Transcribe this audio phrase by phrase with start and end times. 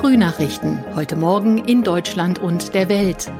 [0.00, 0.82] Frühnachrichten.
[0.94, 3.30] Heute Morgen in Deutschland und der Welt.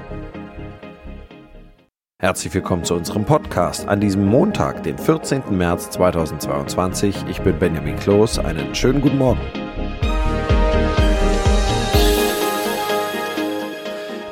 [2.18, 5.56] Herzlich willkommen zu unserem Podcast an diesem Montag, den 14.
[5.56, 7.24] März 2022.
[7.30, 8.40] Ich bin Benjamin Kloß.
[8.40, 9.40] Einen schönen guten Morgen.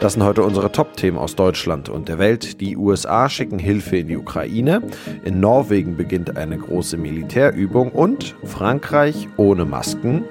[0.01, 2.61] Das sind heute unsere Top-Themen aus Deutschland und der Welt.
[2.61, 4.83] Die USA schicken Hilfe in die Ukraine.
[5.25, 10.25] In Norwegen beginnt eine große Militärübung und Frankreich ohne Masken.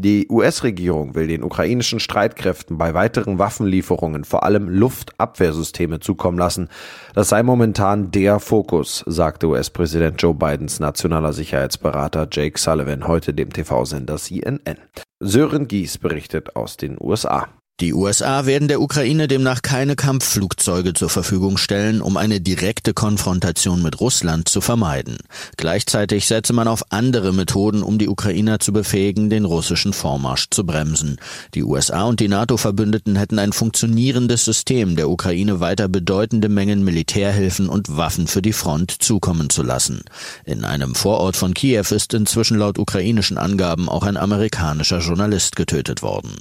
[0.00, 6.68] Die US-Regierung will den ukrainischen Streitkräften bei weiteren Waffenlieferungen vor allem Luftabwehrsysteme zukommen lassen.
[7.14, 13.52] Das sei momentan der Fokus, sagte US-Präsident Joe Bidens nationaler Sicherheitsberater Jake Sullivan heute dem
[13.52, 14.78] TV-Sender CNN.
[15.18, 17.48] Sören Gies berichtet aus den USA.
[17.80, 23.82] Die USA werden der Ukraine demnach keine Kampfflugzeuge zur Verfügung stellen, um eine direkte Konfrontation
[23.82, 25.18] mit Russland zu vermeiden.
[25.56, 30.66] Gleichzeitig setze man auf andere Methoden, um die Ukrainer zu befähigen, den russischen Vormarsch zu
[30.66, 31.20] bremsen.
[31.54, 37.68] Die USA und die NATO-Verbündeten hätten ein funktionierendes System, der Ukraine weiter bedeutende Mengen Militärhilfen
[37.68, 40.00] und Waffen für die Front zukommen zu lassen.
[40.44, 46.02] In einem Vorort von Kiew ist inzwischen laut ukrainischen Angaben auch ein amerikanischer Journalist getötet
[46.02, 46.34] worden.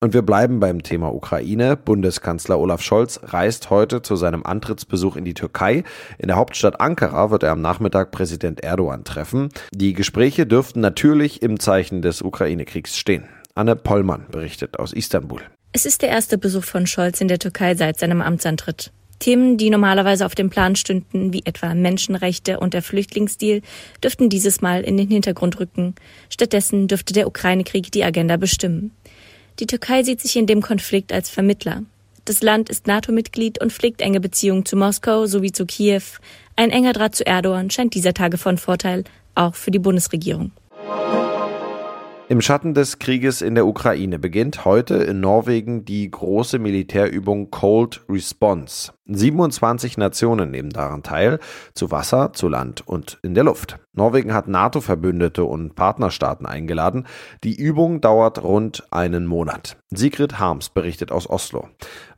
[0.00, 1.76] Und wir bleiben beim Thema Ukraine.
[1.76, 5.82] Bundeskanzler Olaf Scholz reist heute zu seinem Antrittsbesuch in die Türkei.
[6.18, 9.48] In der Hauptstadt Ankara wird er am Nachmittag Präsident Erdogan treffen.
[9.72, 13.24] Die Gespräche dürften natürlich im Zeichen des Ukraine-Kriegs stehen.
[13.56, 15.40] Anne Pollmann berichtet aus Istanbul.
[15.72, 18.92] Es ist der erste Besuch von Scholz in der Türkei seit seinem Amtsantritt.
[19.18, 23.62] Themen, die normalerweise auf dem Plan stünden, wie etwa Menschenrechte und der Flüchtlingsdeal,
[24.02, 25.96] dürften dieses Mal in den Hintergrund rücken.
[26.30, 28.92] Stattdessen dürfte der Ukraine-Krieg die Agenda bestimmen.
[29.60, 31.82] Die Türkei sieht sich in dem Konflikt als Vermittler.
[32.24, 36.02] Das Land ist NATO-Mitglied und pflegt enge Beziehungen zu Moskau sowie zu Kiew.
[36.56, 40.52] Ein enger Draht zu Erdogan scheint dieser Tage von Vorteil, auch für die Bundesregierung.
[42.30, 48.02] Im Schatten des Krieges in der Ukraine beginnt heute in Norwegen die große Militärübung Cold
[48.06, 48.92] Response.
[49.06, 51.38] 27 Nationen nehmen daran teil,
[51.72, 53.78] zu Wasser, zu Land und in der Luft.
[53.94, 57.06] Norwegen hat NATO-Verbündete und Partnerstaaten eingeladen.
[57.44, 59.78] Die Übung dauert rund einen Monat.
[59.90, 61.66] Sigrid Harms berichtet aus Oslo.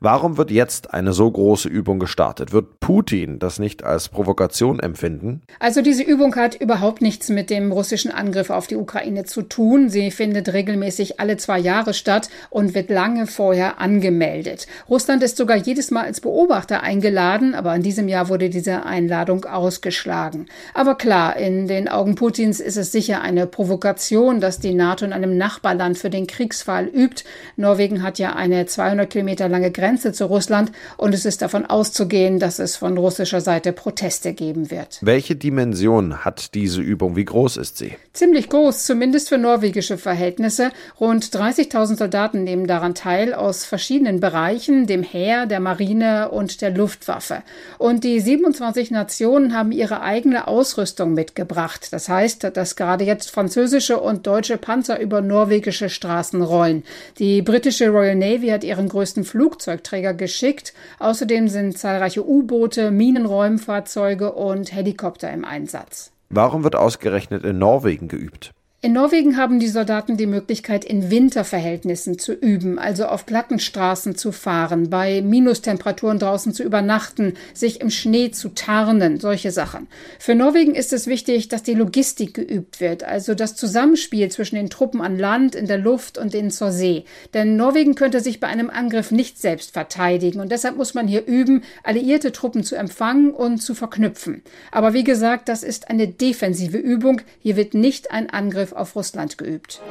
[0.01, 2.51] Warum wird jetzt eine so große Übung gestartet?
[2.51, 5.41] Wird Putin das nicht als Provokation empfinden?
[5.57, 9.87] Also diese Übung hat überhaupt nichts mit dem russischen Angriff auf die Ukraine zu tun.
[9.87, 14.67] Sie findet regelmäßig alle zwei Jahre statt und wird lange vorher angemeldet.
[14.89, 19.45] Russland ist sogar jedes Mal als Beobachter eingeladen, aber in diesem Jahr wurde diese Einladung
[19.45, 20.47] ausgeschlagen.
[20.73, 25.13] Aber klar, in den Augen Putins ist es sicher eine Provokation, dass die NATO in
[25.13, 27.23] einem Nachbarland für den Kriegsfall übt.
[27.61, 32.39] Norwegen hat ja eine 200 Kilometer lange Grenze zu Russland und es ist davon auszugehen,
[32.39, 34.99] dass es von russischer Seite Proteste geben wird.
[35.01, 37.15] Welche Dimension hat diese Übung?
[37.15, 37.93] Wie groß ist sie?
[38.13, 40.71] Ziemlich groß, zumindest für norwegische Verhältnisse.
[40.99, 46.71] Rund 30.000 Soldaten nehmen daran teil aus verschiedenen Bereichen, dem Heer, der Marine und der
[46.71, 47.43] Luftwaffe.
[47.77, 51.87] Und die 27 Nationen haben ihre eigene Ausrüstung mitgebracht gebracht.
[51.91, 56.83] Das heißt, dass gerade jetzt französische und deutsche Panzer über norwegische Straßen rollen.
[57.19, 60.73] Die britische Royal Navy hat ihren größten Flugzeugträger geschickt.
[60.99, 66.13] Außerdem sind zahlreiche U-Boote, Minenräumfahrzeuge und Helikopter im Einsatz.
[66.29, 68.53] Warum wird ausgerechnet in Norwegen geübt?
[68.83, 74.15] In Norwegen haben die Soldaten die Möglichkeit, in Winterverhältnissen zu üben, also auf glatten Straßen
[74.15, 79.85] zu fahren, bei Minustemperaturen draußen zu übernachten, sich im Schnee zu tarnen, solche Sachen.
[80.17, 84.71] Für Norwegen ist es wichtig, dass die Logistik geübt wird, also das Zusammenspiel zwischen den
[84.71, 87.05] Truppen an Land, in der Luft und in zur See.
[87.35, 91.27] Denn Norwegen könnte sich bei einem Angriff nicht selbst verteidigen und deshalb muss man hier
[91.27, 94.41] üben, alliierte Truppen zu empfangen und zu verknüpfen.
[94.71, 97.21] Aber wie gesagt, das ist eine defensive Übung.
[97.41, 99.81] Hier wird nicht ein Angriff auf Russland geübt.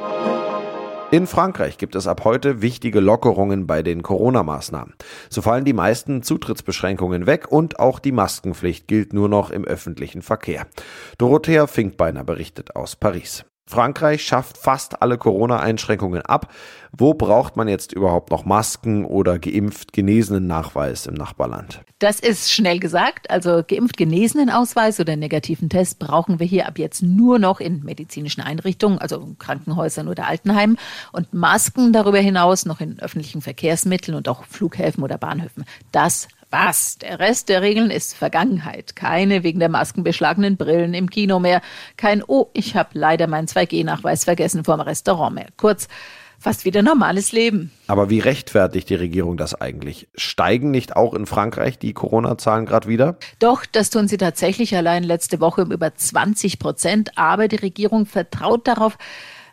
[1.11, 4.93] In Frankreich gibt es ab heute wichtige Lockerungen bei den Corona-Maßnahmen.
[5.29, 10.21] So fallen die meisten Zutrittsbeschränkungen weg und auch die Maskenpflicht gilt nur noch im öffentlichen
[10.21, 10.67] Verkehr.
[11.17, 13.43] Dorothea Finkbeiner berichtet aus Paris.
[13.65, 16.51] Frankreich schafft fast alle Corona-Einschränkungen ab.
[16.91, 21.81] Wo braucht man jetzt überhaupt noch Masken oder geimpft genesenen Nachweis im Nachbarland?
[21.99, 23.29] Das ist schnell gesagt.
[23.29, 27.83] Also geimpft genesenen Ausweis oder negativen Test brauchen wir hier ab jetzt nur noch in
[27.83, 30.77] medizinischen Einrichtungen, also Krankenhäusern oder Altenheimen
[31.13, 35.63] und Masken darüber hinaus noch in öffentlichen Verkehrsmitteln und auch Flughäfen oder Bahnhöfen.
[35.93, 36.97] Das was?
[36.97, 38.95] Der Rest der Regeln ist Vergangenheit.
[38.95, 41.61] Keine wegen der Masken beschlagenen Brillen im Kino mehr.
[41.97, 45.47] Kein Oh, ich habe leider meinen 2G-Nachweis vergessen vorm Restaurant mehr.
[45.57, 45.87] Kurz,
[46.41, 47.71] fast wieder normales Leben.
[47.87, 50.09] Aber wie rechtfertigt die Regierung das eigentlich?
[50.15, 53.17] Steigen nicht auch in Frankreich die Corona-Zahlen gerade wieder?
[53.39, 57.17] Doch, das tun sie tatsächlich allein letzte Woche um über 20 Prozent.
[57.17, 58.97] Aber die Regierung vertraut darauf,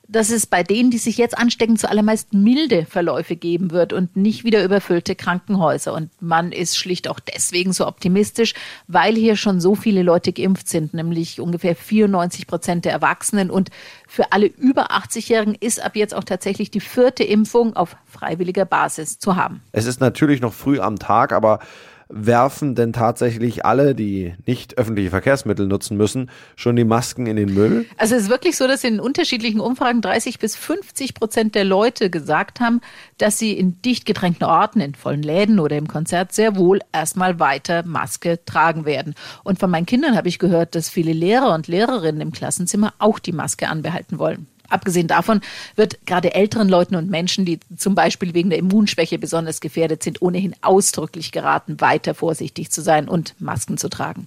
[0.09, 4.43] dass es bei denen, die sich jetzt anstecken, zuallermeist milde Verläufe geben wird und nicht
[4.43, 5.93] wieder überfüllte Krankenhäuser.
[5.93, 8.55] Und man ist schlicht auch deswegen so optimistisch,
[8.87, 13.51] weil hier schon so viele Leute geimpft sind, nämlich ungefähr 94 Prozent der Erwachsenen.
[13.51, 13.69] Und
[14.09, 19.19] für alle über 80-Jährigen ist ab jetzt auch tatsächlich die vierte Impfung auf freiwilliger Basis
[19.19, 19.63] zu haben.
[19.73, 21.61] Es ist natürlich noch früh am Tag, aber
[22.09, 27.53] werfen denn tatsächlich alle, die nicht öffentliche Verkehrsmittel nutzen müssen, schon die Masken in den
[27.53, 27.87] Müll?
[27.97, 32.11] Also es ist wirklich so, dass in unterschiedlichen Umfragen 30 bis 50 Prozent der Leute
[32.11, 32.81] gesagt haben,
[33.19, 37.39] dass sie in dicht gedrängten Orten, in vollen Läden oder im Konzert sehr wohl erstmal
[37.39, 39.15] weiter Maske tragen werden.
[39.45, 43.19] Und von meinen Kindern habe ich gehört, dass viele Lehrer und Lehrerinnen im Klassenzimmer auch
[43.19, 44.47] die Maske anbehalten wollen.
[44.69, 45.41] Abgesehen davon
[45.77, 50.23] wird gerade älteren Leuten und Menschen, die zum Beispiel wegen der Immunschwäche besonders gefährdet sind,
[50.23, 54.27] ohnehin ausdrücklich geraten, weiter vorsichtig zu sein und Masken zu tragen.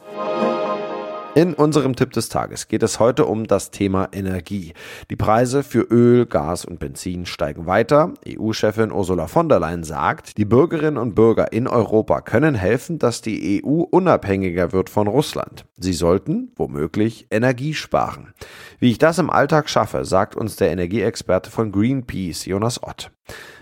[1.34, 4.74] In unserem Tipp des Tages geht es heute um das Thema Energie.
[5.10, 8.14] Die Preise für Öl, Gas und Benzin steigen weiter.
[8.28, 13.22] EU-Chefin Ursula von der Leyen sagt, die Bürgerinnen und Bürger in Europa können helfen, dass
[13.22, 15.64] die EU unabhängiger wird von Russland.
[15.78, 18.34] Sie sollten, womöglich, Energie sparen.
[18.80, 23.10] Wie ich das im Alltag schaffe, sagt uns der Energieexperte von Greenpeace, Jonas Ott.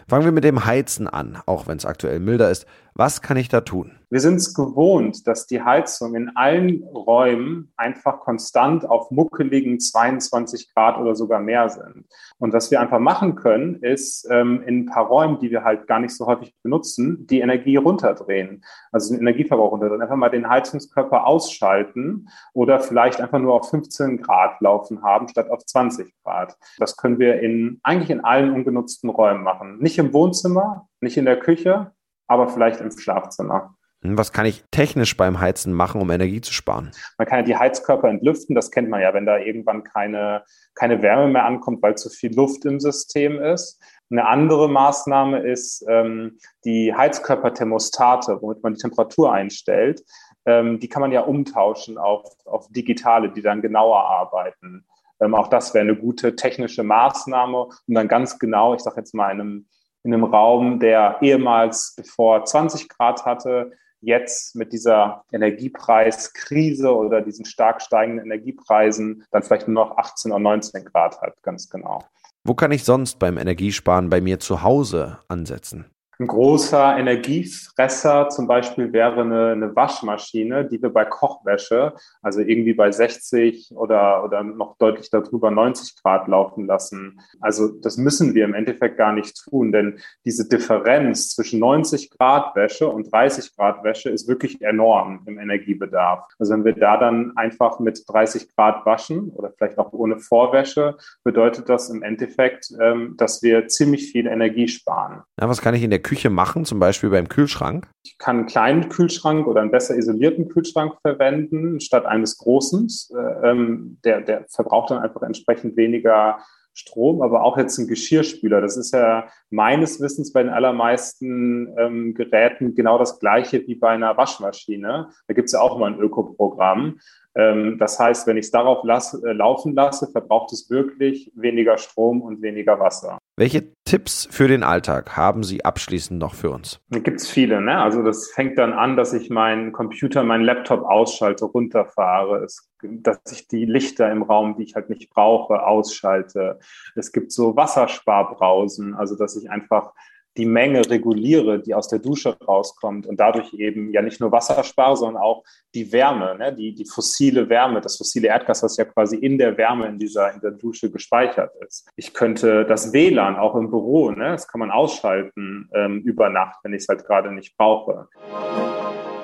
[0.07, 2.66] Fangen wir mit dem Heizen an, auch wenn es aktuell milder ist.
[3.00, 3.94] Was kann ich da tun?
[4.10, 10.74] Wir sind es gewohnt, dass die Heizung in allen Räumen einfach konstant auf muckeligen 22
[10.74, 12.07] Grad oder sogar mehr sind.
[12.40, 15.88] Und was wir einfach machen können, ist ähm, in ein paar Räumen, die wir halt
[15.88, 18.66] gar nicht so häufig benutzen, die Energie runterdrehen.
[18.92, 20.02] Also den Energieverbrauch runterdrehen.
[20.02, 25.50] Einfach mal den Heizungskörper ausschalten oder vielleicht einfach nur auf 15 Grad laufen haben, statt
[25.50, 26.57] auf 20 Grad.
[26.80, 29.78] Das können wir in, eigentlich in allen ungenutzten Räumen machen.
[29.80, 31.94] Nicht im Wohnzimmer, nicht in der Küche,
[32.30, 33.76] aber vielleicht im Schlafzimmer.
[34.02, 36.92] Hm, was kann ich technisch beim Heizen machen, um Energie zu sparen?
[37.18, 40.44] Man kann ja die Heizkörper entlüften, das kennt man ja, wenn da irgendwann keine,
[40.76, 43.81] keine Wärme mehr ankommt, weil zu viel Luft im System ist.
[44.10, 50.04] Eine andere Maßnahme ist ähm, die Heizkörperthermostate, womit man die Temperatur einstellt.
[50.46, 54.86] Ähm, die kann man ja umtauschen auf, auf digitale, die dann genauer arbeiten.
[55.20, 59.14] Ähm, auch das wäre eine gute technische Maßnahme, um dann ganz genau, ich sage jetzt
[59.14, 59.68] mal in einem
[60.04, 67.46] in einem Raum, der ehemals bevor 20 Grad hatte, jetzt mit dieser Energiepreiskrise oder diesen
[67.46, 72.04] stark steigenden Energiepreisen dann vielleicht nur noch 18 oder 19 Grad hat, ganz genau.
[72.44, 75.86] Wo kann ich sonst beim Energiesparen bei mir zu Hause ansetzen?
[76.21, 82.74] Ein großer Energiefresser zum Beispiel wäre eine, eine, Waschmaschine, die wir bei Kochwäsche, also irgendwie
[82.74, 87.21] bei 60 oder, oder noch deutlich darüber 90 Grad laufen lassen.
[87.39, 92.54] Also das müssen wir im Endeffekt gar nicht tun, denn diese Differenz zwischen 90 Grad
[92.54, 96.25] Wäsche und 30 Grad Wäsche ist wirklich enorm im Energiebedarf.
[96.38, 100.98] Also wenn wir da dann einfach mit 30 Grad waschen oder vielleicht auch ohne Vorwäsche,
[101.24, 105.24] bedeutet das im Endeffekt, ähm, dass wir ziemlich viel Energie sparen.
[105.39, 107.88] Ja, was kann ich in der Küche machen, zum Beispiel beim Kühlschrank?
[108.04, 112.88] Ich kann einen kleinen Kühlschrank oder einen besser isolierten Kühlschrank verwenden, statt eines großen.
[113.12, 116.40] Äh, ähm, der, der verbraucht dann einfach entsprechend weniger
[116.74, 118.60] Strom, aber auch jetzt ein Geschirrspüler.
[118.60, 123.90] Das ist ja meines Wissens bei den allermeisten ähm, Geräten genau das gleiche wie bei
[123.90, 125.10] einer Waschmaschine.
[125.28, 127.00] Da gibt es ja auch immer ein Ökoprogramm.
[127.36, 131.78] Ähm, das heißt, wenn ich es darauf lasse, äh, laufen lasse, verbraucht es wirklich weniger
[131.78, 133.19] Strom und weniger Wasser.
[133.38, 136.81] Welche Tipps für den Alltag haben Sie abschließend noch für uns?
[136.90, 137.62] Da gibt es viele.
[137.62, 137.78] Ne?
[137.78, 142.44] Also das fängt dann an, dass ich meinen Computer, meinen Laptop ausschalte, runterfahre.
[142.44, 146.59] Es, dass ich die Lichter im Raum, die ich halt nicht brauche, ausschalte.
[146.95, 149.94] Es gibt so Wassersparbrausen, also dass ich einfach
[150.38, 154.64] die Menge reguliere, die aus der Dusche rauskommt und dadurch eben ja nicht nur Wasser
[154.64, 155.44] spare, sondern auch
[155.76, 156.54] die Wärme, ne?
[156.54, 160.33] die, die fossile Wärme, das fossile Erdgas, was ja quasi in der Wärme in dieser,
[160.33, 161.90] in der Dusche gespeichert ist.
[161.95, 164.31] Ich könnte das WLAN auch im Büro, ne?
[164.31, 168.07] das kann man ausschalten ähm, über Nacht, wenn ich es halt gerade nicht brauche.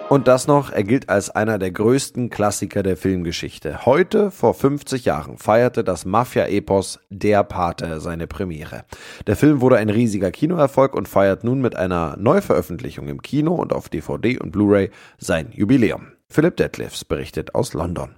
[0.07, 3.87] Und das noch, er gilt als einer der größten Klassiker der Filmgeschichte.
[3.87, 8.85] Heute, vor 50 Jahren, feierte das Mafia-Epos Der Pate seine Premiere.
[9.25, 13.73] Der Film wurde ein riesiger Kinoerfolg und feiert nun mit einer Neuveröffentlichung im Kino und
[13.73, 16.09] auf DVD und Blu-ray sein Jubiläum.
[16.29, 18.15] Philip Detlefs berichtet aus London.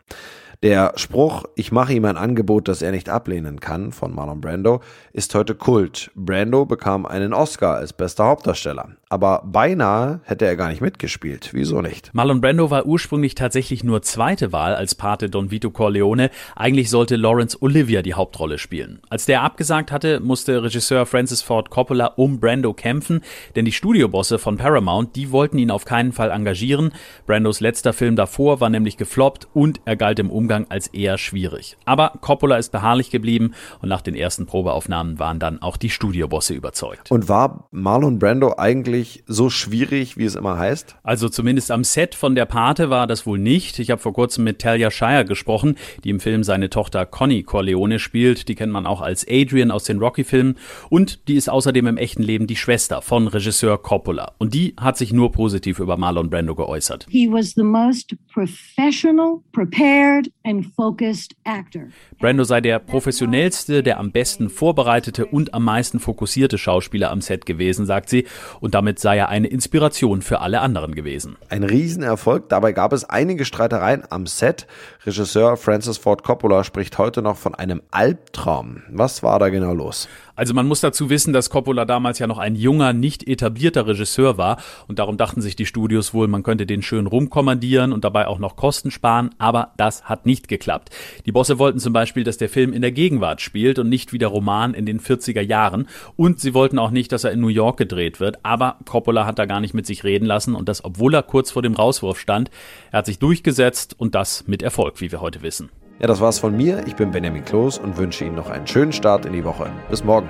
[0.64, 4.82] Der Spruch, ich mache ihm ein Angebot, das er nicht ablehnen kann, von Marlon Brando,
[5.14, 6.10] ist heute Kult.
[6.16, 8.90] Brando bekam einen Oscar als bester Hauptdarsteller.
[9.10, 11.50] Aber beinahe hätte er gar nicht mitgespielt.
[11.54, 12.14] Wieso nicht?
[12.14, 16.30] Marlon Brando war ursprünglich tatsächlich nur zweite Wahl als Pate Don Vito Corleone.
[16.56, 19.00] Eigentlich sollte Lawrence Olivia die Hauptrolle spielen.
[19.10, 23.22] Als der abgesagt hatte, musste Regisseur Francis Ford Coppola um Brando kämpfen,
[23.56, 26.92] denn die Studiobosse von Paramount, die wollten ihn auf keinen Fall engagieren.
[27.26, 31.78] Brandos letzter Film davor war nämlich gefloppt und er galt im Umgang als eher schwierig.
[31.86, 36.54] Aber Coppola ist beharrlich geblieben und nach den ersten Probeaufnahmen waren dann auch die Studiobosse
[36.54, 37.10] überzeugt.
[37.10, 40.96] Und war Marlon Brando eigentlich wirklich so schwierig, wie es immer heißt?
[41.04, 43.80] Also zumindest am Set von der Pate war das wohl nicht.
[43.80, 48.00] Ich habe vor kurzem mit Talia Shire gesprochen, die im Film seine Tochter Connie Corleone
[48.00, 48.48] spielt.
[48.48, 50.56] Die kennt man auch als Adrian aus den Rocky-Filmen.
[50.90, 54.34] Und die ist außerdem im echten Leben die Schwester von Regisseur Coppola.
[54.40, 57.06] Und die hat sich nur positiv über Marlon Brando geäußert.
[57.10, 61.84] He was the most professional, prepared and focused actor.
[62.20, 67.46] Brando sei der professionellste, der am besten vorbereitete und am meisten fokussierte Schauspieler am Set
[67.46, 68.26] gewesen, sagt sie.
[68.60, 71.36] Und damit damit sei er eine Inspiration für alle anderen gewesen.
[71.50, 72.48] Ein Riesenerfolg.
[72.48, 74.66] Dabei gab es einige Streitereien am Set.
[75.06, 78.84] Regisseur Francis Ford Coppola spricht heute noch von einem Albtraum.
[78.90, 80.08] Was war da genau los?
[80.38, 84.38] Also man muss dazu wissen, dass Coppola damals ja noch ein junger, nicht etablierter Regisseur
[84.38, 88.28] war und darum dachten sich die Studios wohl, man könnte den schön rumkommandieren und dabei
[88.28, 90.92] auch noch Kosten sparen, aber das hat nicht geklappt.
[91.26, 94.20] Die Bosse wollten zum Beispiel, dass der Film in der Gegenwart spielt und nicht wie
[94.20, 97.48] der Roman in den 40er Jahren und sie wollten auch nicht, dass er in New
[97.48, 100.86] York gedreht wird, aber Coppola hat da gar nicht mit sich reden lassen und das,
[100.86, 102.52] obwohl er kurz vor dem Rauswurf stand.
[102.92, 105.72] Er hat sich durchgesetzt und das mit Erfolg, wie wir heute wissen.
[106.00, 106.86] Ja, das war's von mir.
[106.86, 109.72] Ich bin Benjamin Kloß und wünsche Ihnen noch einen schönen Start in die Woche.
[109.90, 110.30] Bis morgen.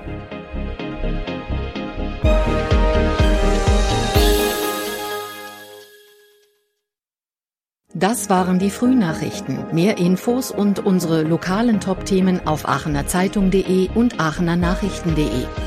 [7.93, 9.65] Das waren die Frühnachrichten.
[9.73, 15.66] Mehr Infos und unsere lokalen Top-Themen auf aachenerzeitung.de und aachenernachrichten.de.